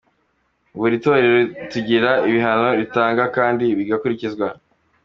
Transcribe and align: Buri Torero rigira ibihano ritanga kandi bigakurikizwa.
Buri 0.79 0.95
Torero 1.03 1.37
rigira 1.71 2.11
ibihano 2.27 2.69
ritanga 2.79 3.23
kandi 3.37 3.65
bigakurikizwa. 3.77 4.47